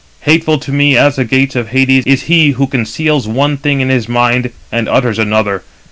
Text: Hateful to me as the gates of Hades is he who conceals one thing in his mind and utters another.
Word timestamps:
Hateful 0.21 0.57
to 0.57 0.71
me 0.71 0.97
as 0.97 1.17
the 1.17 1.23
gates 1.25 1.55
of 1.55 1.67
Hades 1.67 2.07
is 2.07 2.23
he 2.23 2.53
who 2.57 2.65
conceals 2.65 3.27
one 3.27 3.55
thing 3.55 3.81
in 3.81 3.89
his 3.89 4.09
mind 4.09 4.49
and 4.71 4.89
utters 4.89 5.19
another. 5.19 5.61